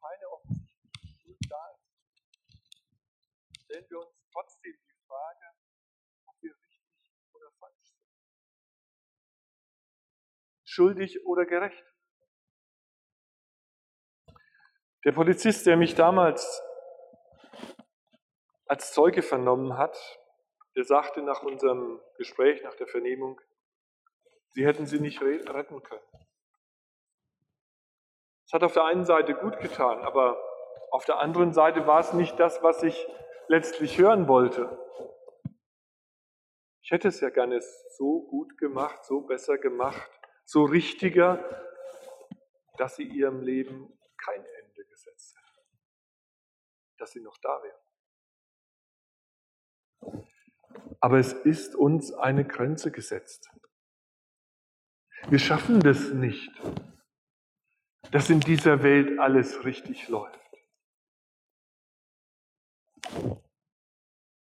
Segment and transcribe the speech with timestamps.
[0.00, 1.88] keine offensichtliche Schuld da ist,
[3.64, 5.54] stellen wir uns trotzdem die Frage,
[6.26, 8.02] ob wir richtig oder falsch sind.
[10.64, 11.84] Schuldig oder gerecht.
[15.04, 16.62] Der Polizist, der mich damals
[18.66, 19.96] als Zeuge vernommen hat,
[20.76, 23.40] der sagte nach unserem Gespräch, nach der Vernehmung,
[24.50, 26.27] Sie hätten sie nicht retten können.
[28.48, 30.42] Es hat auf der einen Seite gut getan, aber
[30.90, 33.06] auf der anderen Seite war es nicht das, was ich
[33.46, 34.78] letztlich hören wollte.
[36.80, 40.10] Ich hätte es ja gerne so gut gemacht, so besser gemacht,
[40.46, 41.44] so richtiger,
[42.78, 45.68] dass sie ihrem Leben kein Ende gesetzt hätte,
[46.96, 47.82] dass sie noch da wäre.
[51.00, 53.50] Aber es ist uns eine Grenze gesetzt.
[55.28, 56.50] Wir schaffen das nicht,
[58.10, 60.38] dass in dieser Welt alles richtig läuft.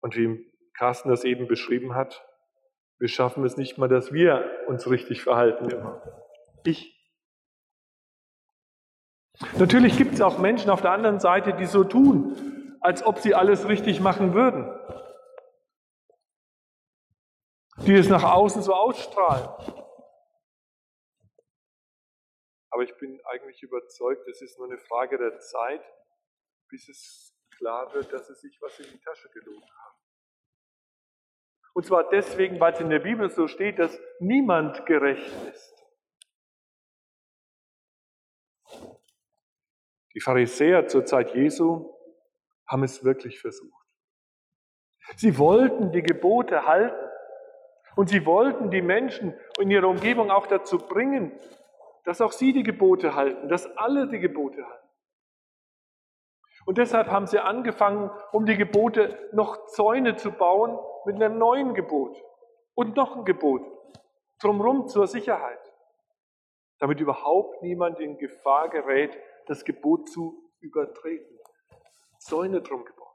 [0.01, 2.27] Und wie Carsten das eben beschrieben hat,
[2.99, 6.03] wir schaffen es nicht mal, dass wir uns richtig verhalten immer.
[6.65, 6.97] Ich.
[9.59, 13.35] Natürlich gibt es auch Menschen auf der anderen Seite, die so tun, als ob sie
[13.35, 14.71] alles richtig machen würden.
[17.87, 19.49] Die es nach außen so ausstrahlen.
[22.71, 25.83] Aber ich bin eigentlich überzeugt, es ist nur eine Frage der Zeit,
[26.69, 29.97] bis es klar wird, dass sie sich was in die Tasche gelogen haben.
[31.73, 35.77] Und zwar deswegen, weil es in der Bibel so steht, dass niemand gerecht ist.
[40.15, 41.95] Die Pharisäer zur Zeit Jesu
[42.67, 43.87] haben es wirklich versucht.
[45.17, 47.09] Sie wollten die Gebote halten
[47.97, 51.33] und sie wollten die Menschen in ihrer Umgebung auch dazu bringen,
[52.11, 54.89] dass auch sie die Gebote halten, dass alle die Gebote halten.
[56.67, 61.73] Und deshalb haben sie angefangen, um die Gebote noch Zäune zu bauen mit einem neuen
[61.73, 62.21] Gebot
[62.75, 63.63] und noch ein Gebot
[64.41, 65.61] drumherum zur Sicherheit,
[66.81, 69.17] damit überhaupt niemand in Gefahr gerät,
[69.47, 71.39] das Gebot zu übertreten.
[72.19, 73.07] Zäune drum gebaut.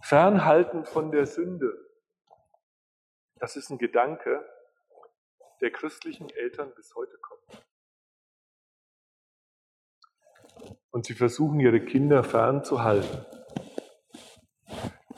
[0.00, 1.86] Fernhalten von der Sünde.
[3.34, 4.42] Das ist ein Gedanke,
[5.60, 7.66] der christlichen Eltern bis heute kommt.
[10.90, 13.26] Und sie versuchen ihre Kinder fernzuhalten.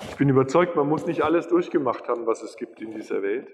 [0.09, 3.49] Ich bin überzeugt, man muss nicht alles durchgemacht haben, was es gibt in dieser Welt.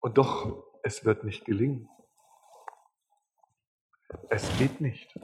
[0.00, 1.88] Und doch, es wird nicht gelingen.
[4.28, 5.18] Es geht nicht.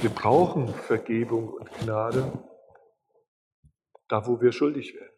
[0.00, 2.32] Wir brauchen Vergebung und Gnade
[4.08, 5.11] da, wo wir schuldig werden.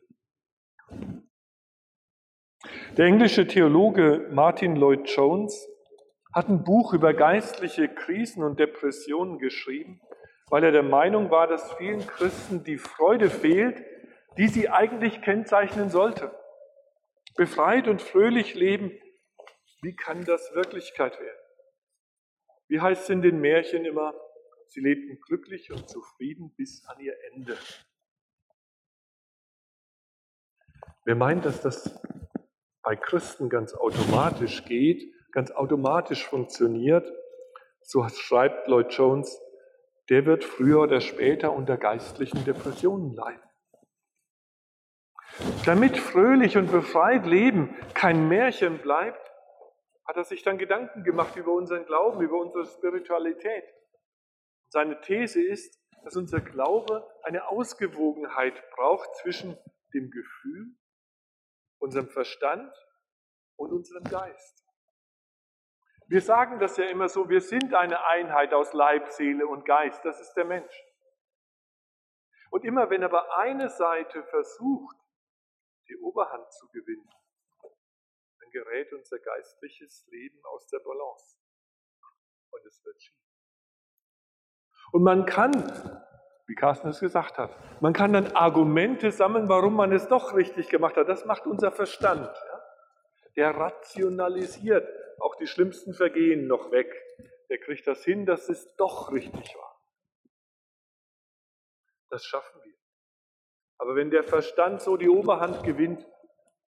[2.96, 5.68] Der englische Theologe Martin Lloyd Jones
[6.32, 10.00] hat ein Buch über geistliche Krisen und Depressionen geschrieben,
[10.48, 13.82] weil er der Meinung war, dass vielen Christen die Freude fehlt,
[14.38, 16.32] die sie eigentlich kennzeichnen sollte.
[17.36, 18.92] Befreit und fröhlich leben,
[19.82, 21.44] wie kann das Wirklichkeit werden?
[22.68, 24.14] Wie heißt es in den Märchen immer,
[24.68, 27.56] sie lebten glücklich und zufrieden bis an ihr Ende.
[31.06, 32.00] Wer meint, dass das
[32.82, 37.12] bei Christen ganz automatisch geht, ganz automatisch funktioniert,
[37.82, 39.38] so schreibt Lloyd Jones,
[40.08, 43.42] der wird früher oder später unter geistlichen Depressionen leiden.
[45.66, 49.30] Damit fröhlich und befreit Leben kein Märchen bleibt,
[50.06, 53.64] hat er sich dann Gedanken gemacht über unseren Glauben, über unsere Spiritualität.
[54.68, 59.58] Seine These ist, dass unser Glaube eine Ausgewogenheit braucht zwischen
[59.92, 60.74] dem Gefühl
[61.84, 62.74] unserem Verstand
[63.56, 64.64] und unserem Geist.
[66.06, 70.04] Wir sagen das ja immer so, wir sind eine Einheit aus Leib, Seele und Geist,
[70.04, 70.74] das ist der Mensch.
[72.50, 74.96] Und immer wenn aber eine Seite versucht,
[75.88, 77.10] die Oberhand zu gewinnen,
[77.60, 81.38] dann gerät unser geistliches Leben aus der Balance.
[82.50, 83.18] Und es wird schief.
[84.92, 85.52] Und man kann
[86.46, 87.56] wie Carsten es gesagt hat.
[87.80, 91.08] Man kann dann Argumente sammeln, warum man es doch richtig gemacht hat.
[91.08, 92.26] Das macht unser Verstand.
[92.26, 92.62] Ja?
[93.36, 94.86] Der rationalisiert
[95.20, 96.92] auch die schlimmsten Vergehen noch weg.
[97.48, 99.80] Der kriegt das hin, dass es doch richtig war.
[102.10, 102.74] Das schaffen wir.
[103.78, 106.06] Aber wenn der Verstand so die Oberhand gewinnt,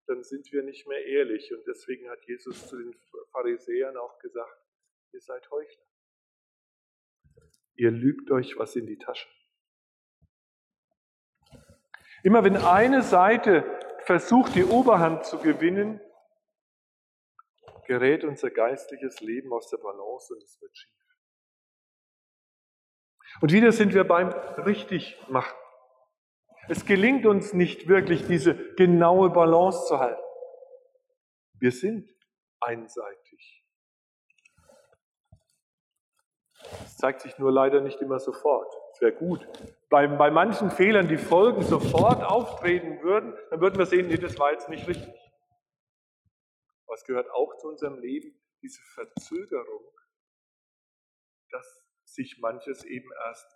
[0.06, 1.52] dann sind wir nicht mehr ehrlich.
[1.52, 2.94] Und deswegen hat Jesus zu den
[3.32, 4.58] Pharisäern auch gesagt,
[5.12, 5.84] ihr seid Heuchler.
[7.74, 9.28] Ihr lügt euch was in die Tasche.
[12.22, 13.64] Immer wenn eine Seite
[14.04, 16.00] versucht, die Oberhand zu gewinnen,
[17.86, 20.92] gerät unser geistliches Leben aus der Balance und es wird schief.
[23.40, 25.56] Und wieder sind wir beim Richtigmachen.
[26.68, 30.22] Es gelingt uns nicht wirklich, diese genaue Balance zu halten.
[31.58, 32.10] Wir sind
[32.60, 33.64] einseitig.
[36.84, 38.74] Es zeigt sich nur leider nicht immer sofort.
[39.00, 39.46] Wäre gut.
[39.88, 44.38] Bei, bei manchen Fehlern, die Folgen sofort auftreten würden, dann würden wir sehen, nee, das
[44.38, 45.14] war jetzt nicht richtig.
[46.96, 49.84] Es gehört auch zu unserem Leben, diese Verzögerung,
[51.50, 53.54] dass sich manches eben erst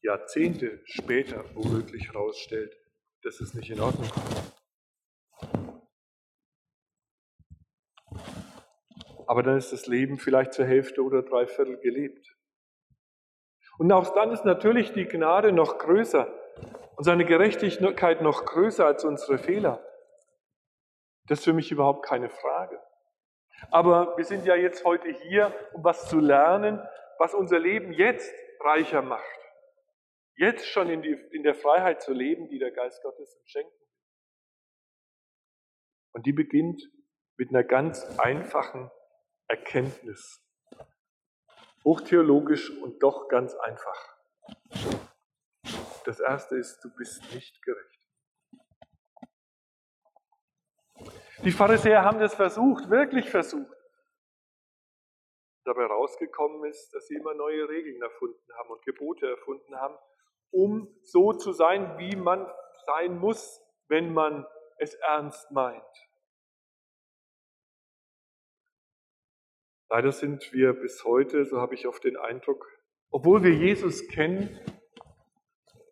[0.00, 2.76] Jahrzehnte später womöglich herausstellt,
[3.22, 4.58] dass es nicht in Ordnung ist.
[9.26, 12.37] Aber dann ist das Leben vielleicht zur Hälfte oder dreiviertel gelebt.
[13.78, 16.26] Und auch dann ist natürlich die Gnade noch größer
[16.96, 19.82] und seine Gerechtigkeit noch größer als unsere Fehler.
[21.26, 22.82] Das ist für mich überhaupt keine Frage.
[23.70, 26.82] Aber wir sind ja jetzt heute hier, um was zu lernen,
[27.18, 29.24] was unser Leben jetzt reicher macht.
[30.36, 33.72] Jetzt schon in, die, in der Freiheit zu leben, die der Geist Gottes uns schenkt.
[36.12, 36.82] Und die beginnt
[37.36, 38.90] mit einer ganz einfachen
[39.48, 40.44] Erkenntnis.
[41.88, 44.18] Hochtheologisch und doch ganz einfach.
[46.04, 48.02] Das erste ist, du bist nicht gerecht.
[51.44, 53.74] Die Pharisäer haben das versucht, wirklich versucht.
[55.64, 59.96] Dabei rausgekommen ist, dass sie immer neue Regeln erfunden haben und Gebote erfunden haben,
[60.50, 62.46] um so zu sein, wie man
[62.84, 64.46] sein muss, wenn man
[64.76, 66.07] es ernst meint.
[69.90, 72.66] Leider sind wir bis heute, so habe ich oft den Eindruck,
[73.10, 74.60] obwohl wir Jesus kennen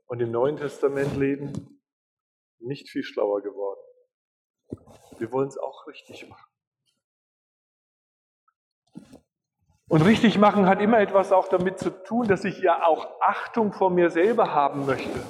[0.07, 1.81] und im Neuen Testament leben,
[2.59, 3.81] nicht viel schlauer geworden.
[5.19, 6.51] Wir wollen es auch richtig machen.
[9.89, 13.73] Und richtig machen hat immer etwas auch damit zu tun, dass ich ja auch Achtung
[13.73, 15.23] vor mir selber haben möchte.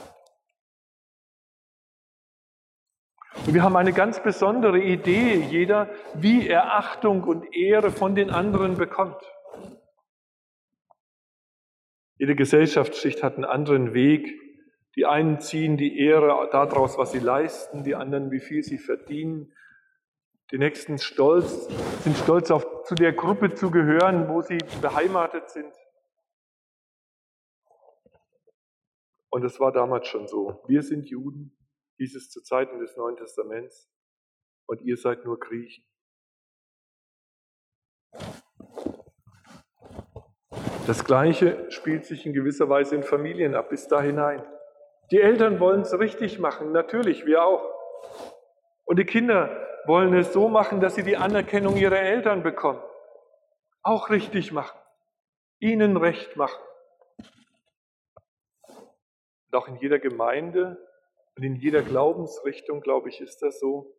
[3.47, 8.31] Und wir haben eine ganz besondere Idee, jeder, wie er Achtung und Ehre von den
[8.31, 9.23] anderen bekommt.
[12.19, 14.27] Jede Gesellschaftsschicht hat einen anderen Weg.
[14.97, 19.53] Die einen ziehen die Ehre daraus, was sie leisten, die anderen, wie viel sie verdienen.
[20.51, 21.69] Die nächsten stolz,
[22.01, 25.73] sind stolz auf, zu der Gruppe zu gehören, wo sie beheimatet sind.
[29.29, 30.65] Und es war damals schon so.
[30.67, 31.57] Wir sind Juden,
[31.97, 33.91] hieß es zu Zeiten des Neuen Testaments,
[34.67, 35.85] und ihr seid nur Griechen.
[40.87, 44.45] Das Gleiche spielt sich in gewisser Weise in Familien ab, bis da hinein.
[45.11, 47.75] Die Eltern wollen es richtig machen, natürlich, wir auch.
[48.85, 52.83] Und die Kinder wollen es so machen, dass sie die Anerkennung ihrer Eltern bekommen.
[53.83, 54.79] Auch richtig machen,
[55.61, 56.63] ihnen recht machen.
[59.47, 60.86] Und auch in jeder Gemeinde
[61.37, 63.95] und in jeder Glaubensrichtung, glaube ich, ist das so.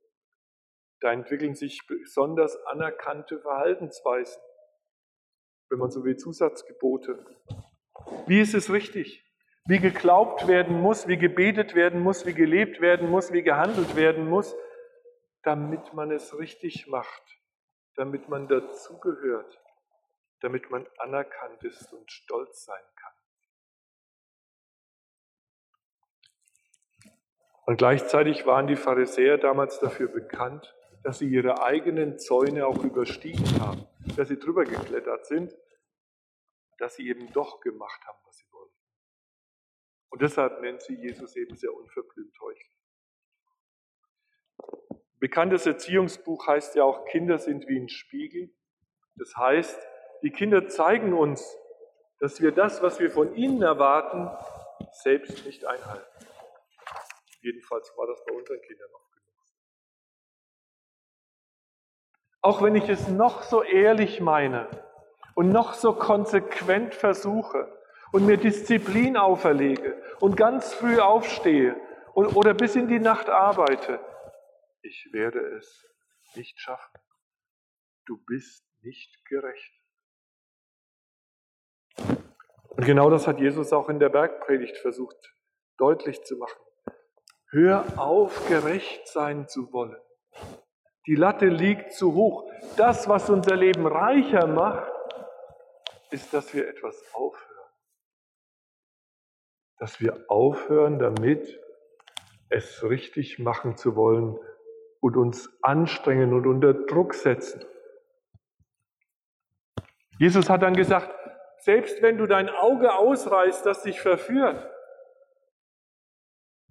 [0.99, 4.41] Da entwickeln sich besonders anerkannte Verhaltensweisen,
[5.69, 7.23] wenn man so will, Zusatzgebote.
[8.25, 9.23] Wie ist es richtig?
[9.65, 14.27] Wie geglaubt werden muss, wie gebetet werden muss, wie gelebt werden muss, wie gehandelt werden
[14.27, 14.55] muss,
[15.43, 17.23] damit man es richtig macht,
[17.95, 19.61] damit man dazugehört,
[20.41, 23.16] damit man anerkannt ist und stolz sein kann.
[27.67, 33.59] Und gleichzeitig waren die Pharisäer damals dafür bekannt, dass sie ihre eigenen Zäune auch überstiegen
[33.59, 35.53] haben, dass sie drüber geklettert sind,
[36.77, 38.73] dass sie eben doch gemacht haben, was sie wollten.
[40.09, 42.71] Und deshalb nennt sie Jesus eben sehr unverblümt heuchlich.
[45.19, 48.49] Bekanntes Erziehungsbuch heißt ja auch, Kinder sind wie ein Spiegel.
[49.15, 49.77] Das heißt,
[50.23, 51.57] die Kinder zeigen uns,
[52.19, 54.29] dass wir das, was wir von ihnen erwarten,
[54.93, 56.27] selbst nicht einhalten.
[57.41, 59.27] Jedenfalls war das bei unseren Kindern oft genug.
[62.41, 64.69] Auch wenn ich es noch so ehrlich meine
[65.35, 67.71] und noch so konsequent versuche
[68.11, 71.79] und mir Disziplin auferlege und ganz früh aufstehe
[72.13, 73.99] und, oder bis in die Nacht arbeite,
[74.81, 75.85] ich werde es
[76.35, 76.99] nicht schaffen.
[78.05, 79.73] Du bist nicht gerecht.
[81.97, 85.33] Und genau das hat Jesus auch in der Bergpredigt versucht
[85.77, 86.66] deutlich zu machen.
[87.59, 89.99] Hör auf, gerecht sein zu wollen.
[91.07, 92.47] Die Latte liegt zu hoch.
[92.75, 94.91] Das, was unser Leben reicher macht,
[96.11, 97.71] ist, dass wir etwas aufhören.
[99.79, 101.59] Dass wir aufhören damit,
[102.49, 104.37] es richtig machen zu wollen
[104.99, 107.65] und uns anstrengen und unter Druck setzen.
[110.19, 111.11] Jesus hat dann gesagt,
[111.57, 114.63] selbst wenn du dein Auge ausreißt, das dich verführt,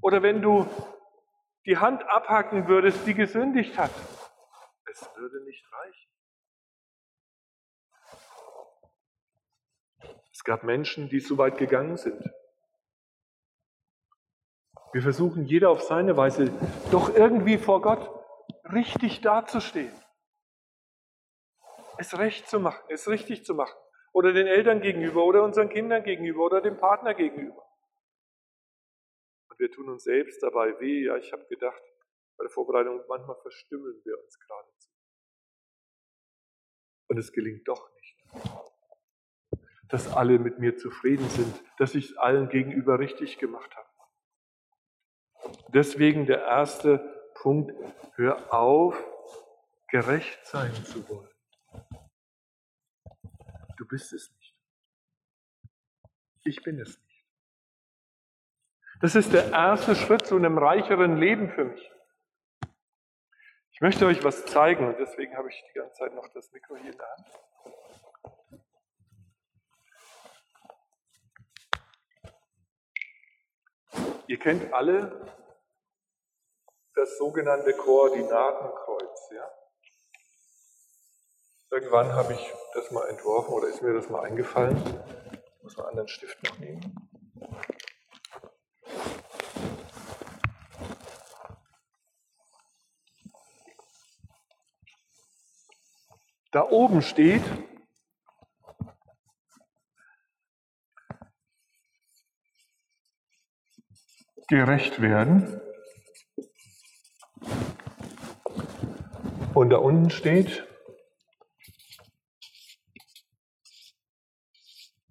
[0.06, 0.68] oder wenn du
[1.64, 3.90] die Hand abhacken würdest, die gesündigt hat,
[4.88, 6.10] es würde nicht reichen.
[10.32, 12.22] Es gab Menschen, die so weit gegangen sind.
[14.92, 16.52] Wir versuchen jeder auf seine Weise
[16.92, 18.08] doch irgendwie vor Gott
[18.72, 19.92] richtig dazustehen.
[21.98, 23.76] Es recht zu machen, es richtig zu machen.
[24.12, 27.65] Oder den Eltern gegenüber oder unseren Kindern gegenüber oder dem Partner gegenüber.
[29.56, 31.06] Und wir tun uns selbst dabei weh.
[31.06, 31.82] Ja, ich habe gedacht,
[32.36, 34.90] bei der Vorbereitung, manchmal verstümmeln wir uns geradezu.
[37.08, 38.18] Und es gelingt doch nicht.
[39.88, 43.88] Dass alle mit mir zufrieden sind, dass ich es allen gegenüber richtig gemacht habe.
[45.68, 47.72] Deswegen der erste Punkt,
[48.16, 49.02] hör auf,
[49.88, 51.30] gerecht sein zu wollen.
[53.76, 54.56] Du bist es nicht.
[56.44, 57.05] Ich bin es nicht.
[59.00, 61.92] Das ist der erste Schritt zu einem reicheren Leben für mich.
[63.72, 66.76] Ich möchte euch was zeigen und deswegen habe ich die ganze Zeit noch das Mikro
[66.76, 67.26] hier in der Hand.
[74.28, 75.30] Ihr kennt alle
[76.94, 79.30] das sogenannte Koordinatenkreuz.
[79.34, 79.50] Ja?
[81.70, 84.82] Irgendwann habe ich das mal entworfen oder ist mir das mal eingefallen.
[85.58, 87.10] Ich muss einen anderen Stift noch nehmen.
[96.56, 97.42] Da oben steht,
[104.48, 105.60] gerecht werden.
[109.52, 110.66] Und da unten steht,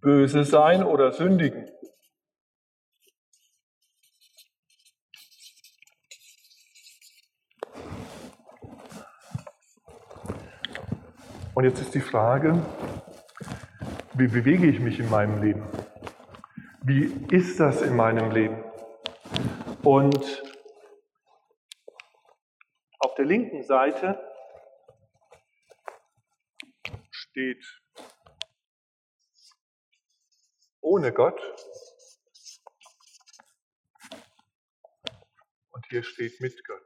[0.02, 1.70] böse sein oder sündigen.
[11.55, 12.64] Und jetzt ist die Frage,
[14.14, 15.68] wie bewege ich mich in meinem Leben?
[16.84, 17.06] Wie
[17.36, 18.64] ist das in meinem Leben?
[19.82, 20.44] Und
[23.00, 24.20] auf der linken Seite
[27.10, 27.66] steht
[30.82, 31.42] ohne Gott
[35.72, 36.85] und hier steht mit Gott.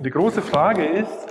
[0.00, 1.28] Und die große Frage ist,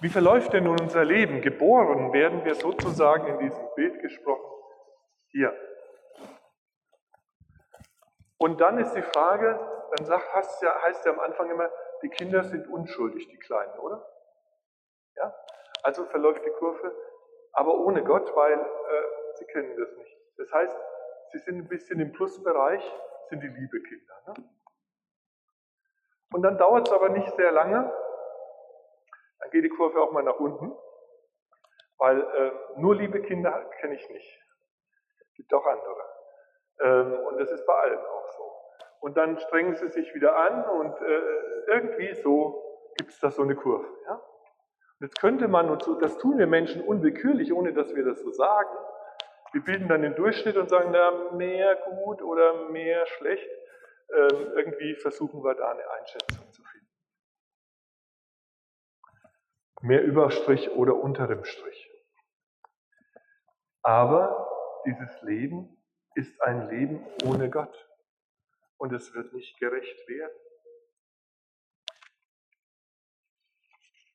[0.00, 1.40] wie verläuft denn nun unser Leben?
[1.40, 4.50] Geboren werden wir sozusagen in diesem Bild gesprochen
[5.28, 5.56] hier.
[8.38, 9.60] Und dann ist die Frage,
[9.94, 11.70] dann sagt, heißt, ja, heißt ja am Anfang immer,
[12.02, 14.04] die Kinder sind unschuldig, die Kleinen, oder?
[15.14, 15.32] Ja?
[15.84, 16.92] Also verläuft die Kurve,
[17.52, 20.18] aber ohne Gott, weil äh, sie kennen das nicht.
[20.36, 20.76] Das heißt,
[21.30, 22.82] sie sind ein bisschen im Plusbereich,
[23.28, 24.14] sind die liebe Kinder.
[24.26, 24.55] Ne?
[26.32, 27.92] Und dann dauert es aber nicht sehr lange,
[29.38, 30.72] dann geht die Kurve auch mal nach unten,
[31.98, 34.42] weil äh, nur liebe Kinder kenne ich nicht.
[35.34, 36.02] Gibt auch andere.
[36.80, 38.52] Ähm, und das ist bei allen auch so.
[39.00, 41.20] Und dann strengen sie sich wieder an und äh,
[41.68, 42.62] irgendwie so
[42.96, 43.86] gibt es da so eine Kurve.
[44.06, 44.14] Ja?
[44.14, 48.20] Und jetzt könnte man, und so, das tun wir Menschen unwillkürlich, ohne dass wir das
[48.20, 48.70] so sagen,
[49.52, 53.48] wir bilden dann den Durchschnitt und sagen, na, mehr gut oder mehr schlecht.
[54.10, 56.88] Ähm, irgendwie versuchen wir da eine Einschätzung zu finden.
[59.82, 61.90] Mehr Überstrich oder unter dem Strich.
[63.82, 65.82] Aber dieses Leben
[66.14, 67.88] ist ein Leben ohne Gott
[68.78, 70.36] und es wird nicht gerecht werden.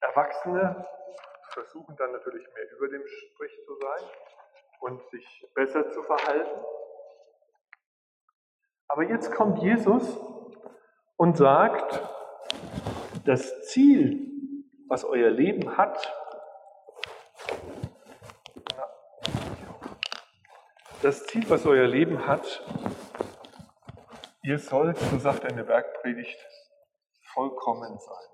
[0.01, 0.87] Erwachsene
[1.53, 4.09] versuchen dann natürlich mehr über dem Strich zu sein
[4.79, 6.65] und sich besser zu verhalten.
[8.91, 10.19] Aber jetzt kommt Jesus
[11.15, 12.01] und sagt,
[13.23, 14.27] das Ziel,
[14.89, 16.13] was euer Leben hat,
[21.01, 22.65] das Ziel, was euer Leben hat,
[24.43, 26.37] ihr sollt, so sagt in der Bergpredigt,
[27.33, 28.30] vollkommen sein.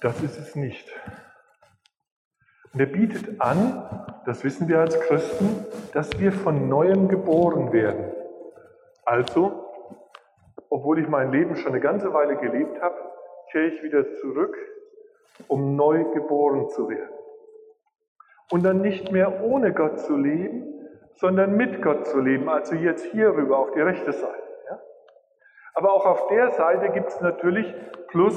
[0.00, 0.88] Das ist es nicht.
[2.72, 8.12] Und er bietet an, das wissen wir als Christen, dass wir von neuem geboren werden.
[9.04, 9.64] Also,
[10.70, 12.96] obwohl ich mein Leben schon eine ganze Weile gelebt habe,
[13.50, 14.56] kehre ich wieder zurück,
[15.48, 17.14] um neu geboren zu werden.
[18.52, 20.74] Und dann nicht mehr ohne Gott zu leben,
[21.14, 24.42] sondern mit Gott zu leben, also jetzt hier rüber auf die rechte Seite.
[25.74, 27.74] Aber auch auf der Seite gibt es natürlich
[28.08, 28.36] Plus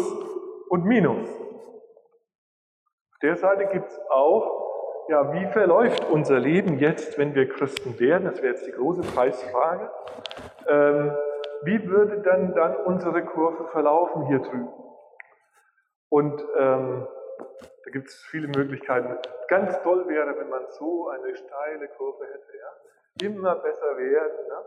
[0.71, 1.27] und Minus.
[1.27, 7.99] Auf der Seite gibt es auch, ja, wie verläuft unser Leben jetzt, wenn wir Christen
[7.99, 8.23] werden?
[8.23, 9.91] Das wäre jetzt die große Preisfrage.
[10.67, 11.11] Ähm,
[11.63, 14.69] wie würde dann, dann unsere Kurve verlaufen hier drüben?
[16.07, 17.05] Und ähm,
[17.83, 19.17] da gibt es viele Möglichkeiten.
[19.49, 22.57] Ganz toll wäre, wenn man so eine steile Kurve hätte.
[22.57, 23.27] Ja?
[23.27, 24.57] Immer besser werden ne?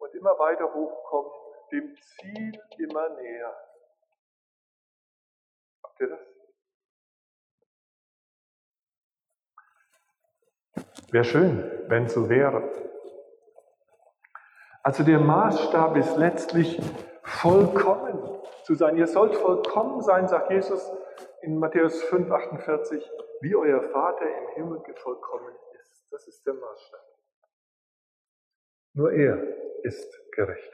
[0.00, 1.30] und immer weiter hochkommen,
[1.70, 3.54] dem Ziel immer näher.
[5.94, 6.20] Habt ihr das?
[11.12, 12.68] Wäre schön, wenn so wäre.
[14.82, 16.80] Also der Maßstab ist letztlich
[17.22, 18.96] vollkommen zu sein.
[18.96, 20.90] Ihr sollt vollkommen sein, sagt Jesus
[21.42, 23.08] in Matthäus 5, 48,
[23.40, 26.06] wie euer Vater im Himmel vollkommen ist.
[26.10, 27.00] Das ist der Maßstab.
[28.94, 29.40] Nur er
[29.84, 30.72] ist gerecht.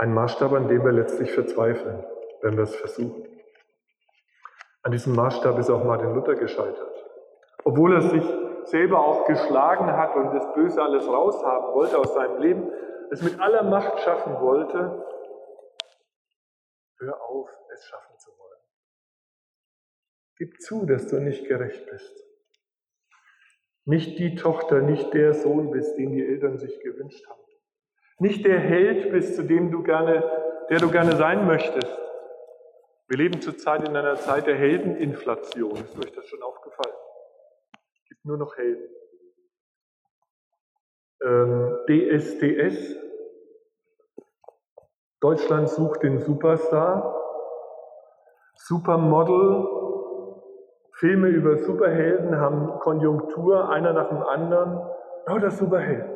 [0.00, 2.02] Ein Maßstab, an dem wir letztlich verzweifeln,
[2.40, 3.22] wenn wir es versuchen.
[4.82, 7.04] An diesem Maßstab ist auch Martin Luther gescheitert.
[7.64, 8.24] Obwohl er sich
[8.64, 12.72] selber auch geschlagen hat und das Böse alles raushaben wollte aus seinem Leben,
[13.10, 15.04] es mit aller Macht schaffen wollte,
[16.96, 18.60] hör auf, es schaffen zu wollen.
[20.38, 22.24] Gib zu, dass du nicht gerecht bist.
[23.84, 27.49] Nicht die Tochter, nicht der Sohn bist, den die Eltern sich gewünscht haben.
[28.20, 30.22] Nicht der Held bist, zu dem du gerne,
[30.70, 31.98] der du gerne sein möchtest.
[33.08, 35.72] Wir leben zurzeit in einer Zeit der Heldeninflation.
[35.72, 36.94] Ist euch das schon aufgefallen?
[38.20, 38.88] gibt nur noch Helden.
[41.22, 42.96] Ähm, DSDS,
[45.20, 47.16] Deutschland sucht den Superstar,
[48.54, 49.66] Supermodel,
[50.94, 54.86] Filme über Superhelden haben Konjunktur, einer nach dem anderen,
[55.26, 56.09] lauter Superhelden.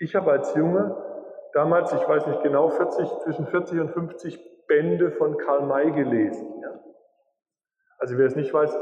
[0.00, 0.96] Ich habe als Junge
[1.52, 6.60] damals, ich weiß nicht genau, 40, zwischen 40 und 50 Bände von Karl May gelesen.
[6.62, 6.80] Ja.
[7.98, 8.74] Also wer es nicht weiß,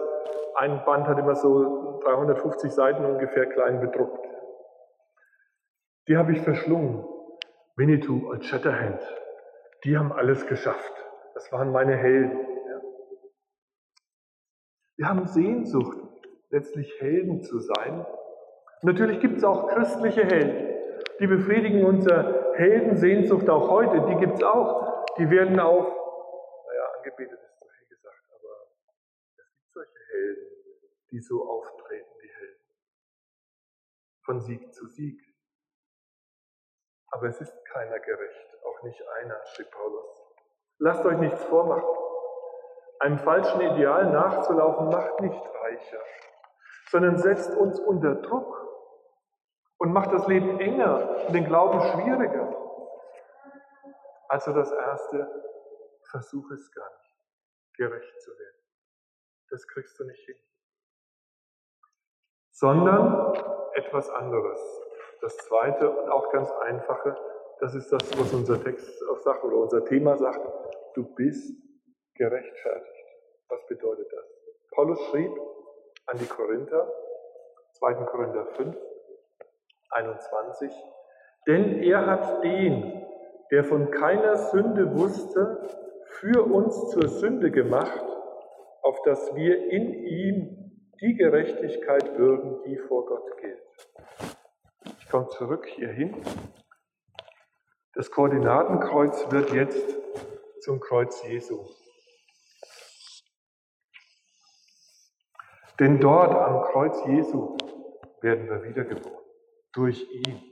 [0.54, 4.24] ein Band hat immer so 350 Seiten ungefähr klein bedruckt.
[6.06, 7.04] Die habe ich verschlungen.
[7.76, 9.00] Winnetou und Shatterhand,
[9.84, 10.92] die haben alles geschafft.
[11.34, 12.38] Das waren meine Helden.
[12.40, 12.80] Ja.
[14.96, 15.98] Wir haben Sehnsucht,
[16.50, 18.06] letztlich Helden zu sein.
[18.82, 20.67] natürlich gibt es auch christliche Helden.
[21.20, 24.06] Die befriedigen unsere Heldensehnsucht auch heute.
[24.08, 25.04] Die gibt es auch.
[25.16, 25.86] Die werden auch,
[26.66, 27.40] naja, angebetet
[31.10, 32.64] die so auftreten, die Helden.
[34.24, 35.20] Von Sieg zu Sieg.
[37.10, 40.22] Aber es ist keiner gerecht, auch nicht einer, schrieb Paulus.
[40.78, 41.88] Lasst euch nichts vormachen.
[43.00, 46.02] Einem falschen Ideal nachzulaufen macht nicht reicher,
[46.90, 48.67] sondern setzt uns unter Druck
[49.78, 52.54] und macht das Leben enger und den Glauben schwieriger.
[54.28, 55.28] Also das Erste,
[56.10, 57.16] versuch es gar nicht,
[57.76, 58.58] gerecht zu werden.
[59.50, 60.36] Das kriegst du nicht hin
[62.58, 63.34] sondern
[63.74, 64.60] etwas anderes.
[65.20, 67.16] Das zweite und auch ganz einfache,
[67.60, 70.40] das ist das, was unser Text auch sagt oder unser Thema sagt.
[70.94, 71.56] Du bist
[72.14, 73.06] gerechtfertigt.
[73.48, 74.24] Was bedeutet das?
[74.72, 75.30] Paulus schrieb
[76.06, 76.92] an die Korinther,
[77.74, 77.94] 2.
[78.06, 78.76] Korinther 5,
[79.90, 80.72] 21,
[81.46, 83.06] denn er hat den,
[83.50, 85.60] der von keiner Sünde wusste,
[86.20, 88.04] für uns zur Sünde gemacht,
[88.82, 90.58] auf dass wir in ihm
[91.00, 93.62] die Gerechtigkeit würden, die vor Gott gilt.
[94.98, 96.22] Ich komme zurück hierhin.
[97.94, 99.96] Das Koordinatenkreuz wird jetzt
[100.60, 101.64] zum Kreuz Jesu.
[105.78, 107.56] Denn dort am Kreuz Jesu
[108.20, 109.27] werden wir wiedergeboren.
[109.72, 110.42] Durch ihn.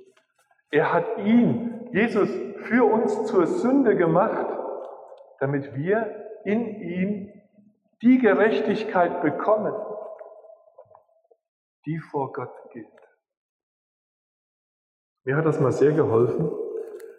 [0.71, 2.29] Er hat ihn, Jesus,
[2.65, 4.47] für uns zur Sünde gemacht,
[5.41, 7.43] damit wir in ihm
[8.03, 9.75] die Gerechtigkeit bekommen,
[11.87, 12.87] die vor Gott gilt.
[15.25, 16.53] Mir hat das mal sehr geholfen,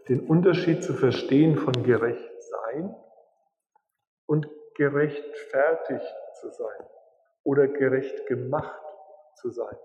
[0.08, 2.96] den Unterschied zu verstehen von gerecht sein
[4.26, 6.88] und gerechtfertigt zu sein
[7.44, 8.82] oder gerecht gemacht
[9.36, 9.76] zu sein.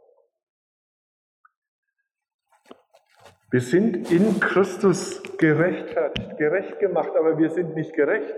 [3.53, 8.35] Wir sind in Christus gerechtfertigt, gerecht gemacht, aber wir sind nicht gerecht.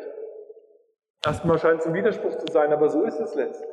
[1.24, 3.70] Erstmal scheint es ein Widerspruch zu sein, aber so ist es letztlich.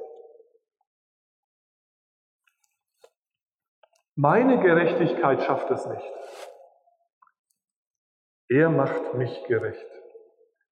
[4.16, 6.14] Meine Gerechtigkeit schafft es nicht.
[8.48, 9.90] Er macht mich gerecht.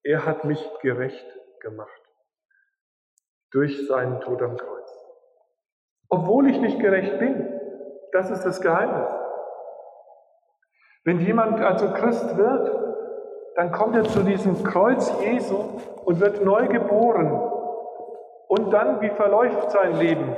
[0.03, 1.25] Er hat mich gerecht
[1.61, 2.03] gemacht
[3.49, 5.05] durch seinen Tod am Kreuz.
[6.09, 7.59] Obwohl ich nicht gerecht bin,
[8.11, 9.28] das ist das Geheimnis.
[11.03, 12.71] Wenn jemand also Christ wird,
[13.55, 15.57] dann kommt er zu diesem Kreuz Jesu
[16.05, 17.31] und wird neu geboren.
[18.47, 20.35] Und dann, wie verläuft sein Leben?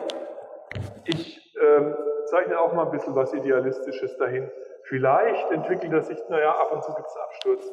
[1.06, 1.94] Ich äh,
[2.26, 4.50] zeichne auch mal ein bisschen was Idealistisches dahin.
[4.84, 7.72] Vielleicht entwickelt er sich, naja, ab und zu gibt es Absturz.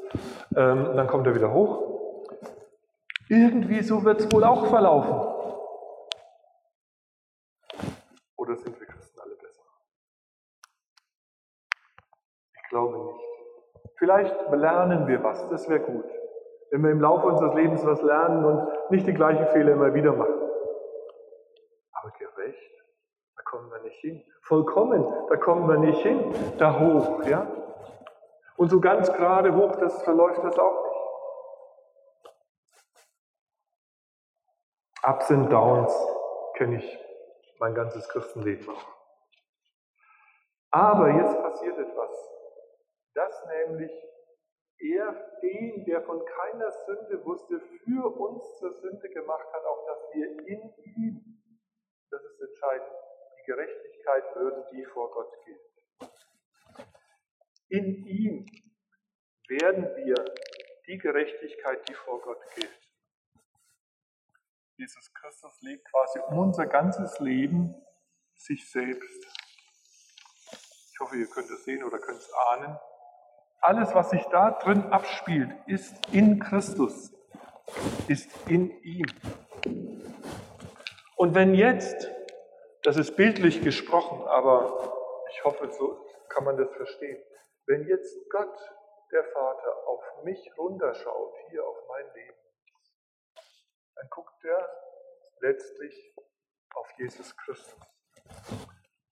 [0.56, 1.98] Ähm, dann kommt er wieder hoch.
[3.28, 5.34] Irgendwie so wird es wohl auch verlaufen.
[8.36, 9.64] Oder sind wir Christen alle besser?
[12.54, 13.24] Ich glaube nicht.
[14.08, 16.06] Vielleicht lernen wir was, das wäre gut.
[16.70, 20.14] Wenn wir im Laufe unseres Lebens was lernen und nicht die gleichen Fehler immer wieder
[20.14, 20.32] machen.
[21.92, 22.72] Aber gerecht,
[23.36, 24.24] da kommen wir nicht hin.
[24.40, 26.32] Vollkommen, da kommen wir nicht hin.
[26.56, 27.46] Da hoch, ja?
[28.56, 30.96] Und so ganz gerade hoch, das verläuft das auch nicht.
[35.06, 35.94] Ups und Downs
[36.54, 36.98] kenne ich
[37.58, 38.86] mein ganzes Christenleben auch.
[40.70, 41.97] Aber jetzt passiert etwas
[43.18, 43.90] dass nämlich
[44.78, 50.14] er den, der von keiner Sünde wusste, für uns zur Sünde gemacht hat, auch dass
[50.14, 51.42] wir in ihm,
[52.10, 52.88] das ist entscheidend,
[53.40, 56.12] die Gerechtigkeit würden, die vor Gott gilt.
[57.70, 58.46] In ihm
[59.48, 60.24] werden wir
[60.86, 62.78] die Gerechtigkeit, die vor Gott gilt.
[64.76, 67.74] Jesus Christus legt quasi unser ganzes Leben
[68.36, 69.26] sich selbst.
[70.92, 72.78] Ich hoffe, ihr könnt es sehen oder könnt es ahnen.
[73.60, 77.12] Alles, was sich da drin abspielt, ist in Christus,
[78.06, 79.06] ist in ihm.
[81.16, 82.08] Und wenn jetzt,
[82.84, 84.94] das ist bildlich gesprochen, aber
[85.32, 87.20] ich hoffe, so kann man das verstehen,
[87.66, 88.56] wenn jetzt Gott,
[89.10, 92.38] der Vater, auf mich runterschaut, hier auf mein Leben,
[93.96, 94.68] dann guckt er
[95.40, 96.14] letztlich
[96.74, 97.76] auf Jesus Christus.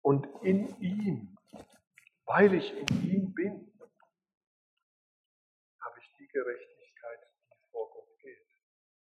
[0.02, 1.36] Und in ihm,
[2.26, 3.72] weil ich in ihm bin,
[6.36, 7.20] Gerechtigkeit,
[7.50, 8.46] die vor Gott gilt.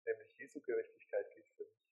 [0.08, 1.86] Nämlich Jesu Gerechtigkeit gilt für mich.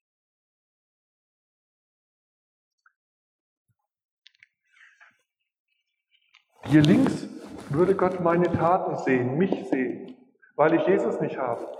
[6.71, 7.27] Hier links
[7.69, 10.17] würde Gott meine Taten sehen, mich sehen,
[10.55, 11.77] weil ich Jesus nicht habe.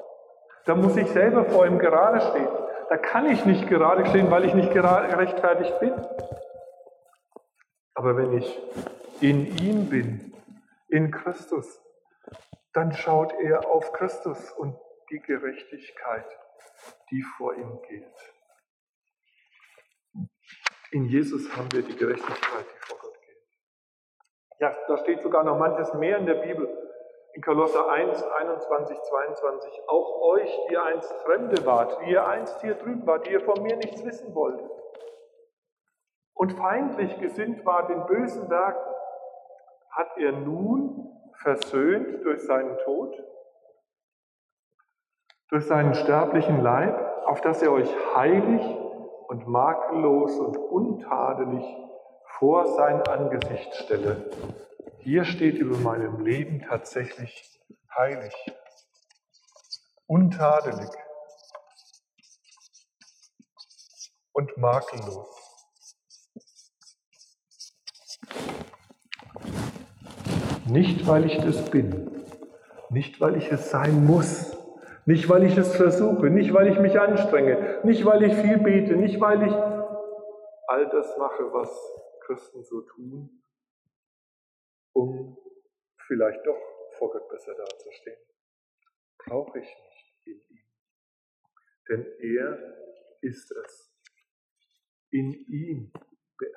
[0.66, 2.50] Da muss ich selber vor ihm gerade stehen.
[2.90, 5.94] Da kann ich nicht gerade stehen, weil ich nicht gerechtfertigt bin.
[7.96, 8.62] Aber wenn ich
[9.22, 10.36] in ihm bin,
[10.88, 11.82] in Christus,
[12.80, 14.74] dann schaut er auf Christus und
[15.12, 16.26] die Gerechtigkeit,
[17.12, 18.34] die vor ihm gilt.
[20.92, 23.44] In Jesus haben wir die Gerechtigkeit, die vor Gott gilt.
[24.60, 26.70] Ja, da steht sogar noch manches mehr in der Bibel.
[27.34, 29.72] In Kolosser 1, 21, 22.
[29.88, 33.42] Auch euch, die ihr einst Fremde wart, die ihr einst hier drüben wart, die ihr
[33.42, 34.72] von mir nichts wissen wolltet
[36.34, 38.96] und feindlich gesinnt war den bösen Werken,
[39.92, 41.09] hat er nun
[41.42, 43.16] versöhnt durch seinen Tod,
[45.50, 48.62] durch seinen sterblichen Leib, auf dass er euch heilig
[49.28, 51.66] und makellos und untadelig
[52.38, 54.30] vor sein Angesicht stelle.
[55.00, 57.62] Hier steht über meinem Leben tatsächlich
[57.96, 58.34] heilig,
[60.08, 60.90] untadelig
[64.34, 65.39] und makellos.
[70.70, 72.26] Nicht, weil ich das bin,
[72.92, 74.56] nicht, weil ich es sein muss,
[75.06, 78.96] nicht, weil ich es versuche, nicht, weil ich mich anstrenge, nicht, weil ich viel bete,
[78.96, 79.54] nicht, weil ich
[80.68, 81.70] all das mache, was
[82.22, 83.44] Christen so tun,
[84.94, 85.38] um
[86.06, 86.60] vielleicht doch
[87.00, 88.20] vor Gott besser dazustehen.
[89.26, 90.64] Brauche ich nicht in ihm.
[91.90, 92.78] Denn er
[93.22, 93.92] ist es.
[95.10, 95.92] In ihm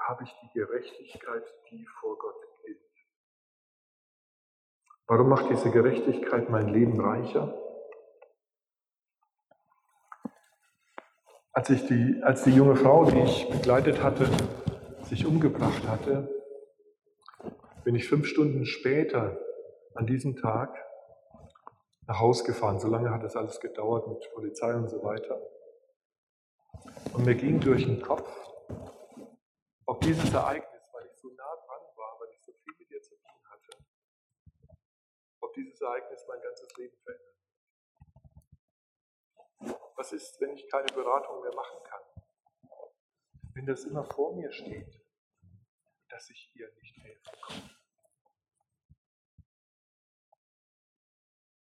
[0.01, 2.52] habe ich die Gerechtigkeit, die vor Gott gilt.
[5.13, 7.55] Warum macht diese Gerechtigkeit mein Leben reicher?
[11.53, 14.27] Als, ich die, als die junge Frau, die ich begleitet hatte,
[15.03, 16.31] sich umgebracht hatte,
[17.85, 19.39] bin ich fünf Stunden später
[19.95, 20.75] an diesem Tag
[22.07, 22.81] nach Hause gefahren.
[22.81, 25.39] So lange hat das alles gedauert mit Polizei und so weiter.
[27.13, 28.35] Und mir ging durch den Kopf,
[29.85, 30.72] ob dieses Ereignis
[35.57, 37.33] dieses Ereignis mein ganzes Leben verändert.
[39.97, 42.01] Was ist, wenn ich keine Beratung mehr machen kann?
[43.55, 45.01] Wenn das immer vor mir steht,
[46.09, 47.71] dass ich ihr nicht helfen kann?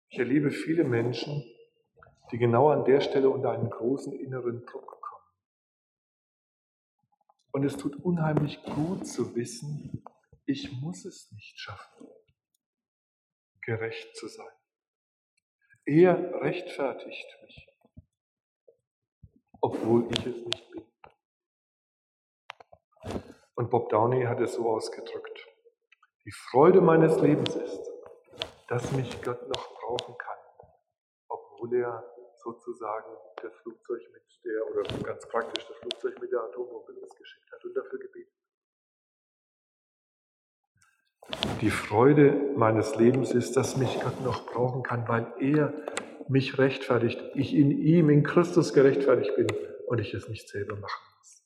[0.08, 1.44] Ich erlebe viele Menschen,
[2.30, 5.24] die genau an der Stelle unter einen großen inneren Druck kommen.
[7.52, 10.04] Und es tut unheimlich gut zu wissen,
[10.46, 12.06] ich muss es nicht schaffen,
[13.66, 14.52] gerecht zu sein.
[15.84, 17.68] Er rechtfertigt mich,
[19.60, 20.86] obwohl ich es nicht bin.
[23.56, 25.46] Und Bob Downey hat es so ausgedrückt.
[26.24, 27.90] Die Freude meines Lebens ist,
[28.68, 30.38] dass mich Gott noch brauchen kann,
[31.28, 32.04] obwohl er
[32.36, 37.64] sozusagen das Flugzeug mit der, oder ganz praktisch das Flugzeug mit der Atombombe losgeschickt hat
[37.64, 38.35] und dafür gebetet.
[41.60, 45.72] Die Freude meines Lebens ist, dass mich Gott noch brauchen kann, weil er
[46.28, 49.46] mich rechtfertigt, ich in ihm, in Christus gerechtfertigt bin
[49.86, 51.42] und ich es nicht selber machen muss.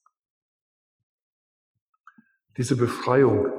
[2.56, 3.52] Diese Befreiung,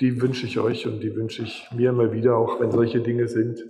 [0.00, 3.28] die wünsche ich euch und die wünsche ich mir immer wieder, auch wenn solche Dinge
[3.28, 3.64] sind,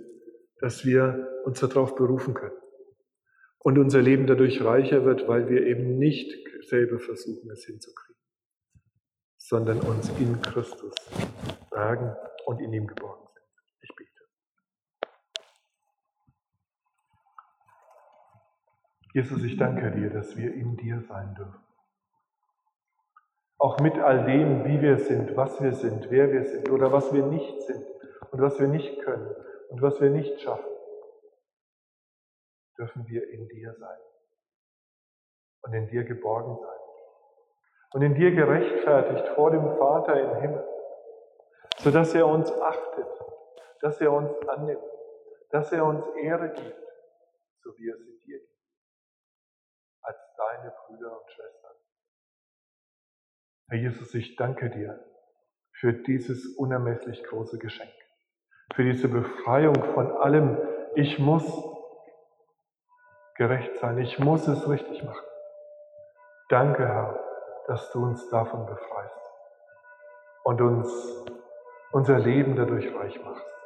[0.59, 2.55] dass wir uns darauf berufen können.
[3.59, 6.31] Und unser Leben dadurch reicher wird, weil wir eben nicht
[6.67, 8.16] selber versuchen, es hinzukriegen,
[9.47, 10.93] sondern uns in Christus
[11.71, 12.13] bergen
[12.47, 13.45] und in ihm geborgen sind.
[13.81, 14.23] Ich bete.
[19.13, 21.63] Jesus, ich danke dir, dass wir in dir sein dürfen.
[23.57, 27.13] Auch mit all dem, wie wir sind, was wir sind, wer wir sind oder was
[27.13, 27.85] wir nicht sind
[28.31, 29.33] und was wir nicht können
[29.69, 30.69] und was wir nicht schaffen,
[32.77, 33.99] dürfen wir in dir sein
[35.61, 36.76] und in dir geborgen sein
[37.93, 40.67] und in dir gerechtfertigt vor dem Vater im Himmel,
[41.77, 43.07] sodass er uns achtet,
[43.81, 44.83] dass er uns annimmt,
[45.51, 46.83] dass er uns Ehre gibt,
[47.61, 48.59] so wie er sie dir gibt,
[50.01, 51.75] als deine Brüder und Schwestern.
[53.69, 55.03] Herr Jesus, ich danke dir
[55.71, 57.93] für dieses unermesslich große Geschenk
[58.73, 60.57] für diese Befreiung von allem,
[60.95, 61.45] ich muss
[63.35, 65.25] gerecht sein, ich muss es richtig machen.
[66.49, 67.26] Danke, Herr,
[67.67, 69.31] dass du uns davon befreist
[70.43, 71.25] und uns
[71.91, 73.56] unser Leben dadurch reich machst.